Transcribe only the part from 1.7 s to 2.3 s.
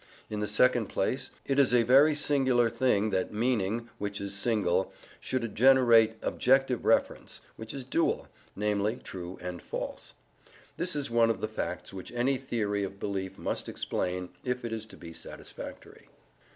a very